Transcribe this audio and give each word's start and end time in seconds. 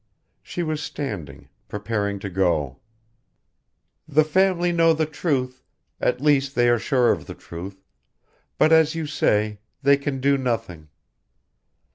She 0.41 0.63
was 0.63 0.81
standing, 0.81 1.47
preparing 1.67 2.17
to 2.21 2.29
go. 2.31 2.77
"The 4.07 4.23
family 4.23 4.71
know 4.71 4.93
the 4.93 5.05
truth, 5.05 5.61
at 5.99 6.19
least 6.19 6.55
they 6.55 6.69
are 6.69 6.79
sure 6.79 7.11
of 7.11 7.27
the 7.27 7.35
truth, 7.35 7.83
but, 8.57 8.71
as 8.71 8.95
you 8.95 9.05
say, 9.05 9.59
they 9.83 9.97
can 9.97 10.19
do 10.19 10.39
nothing. 10.39 10.89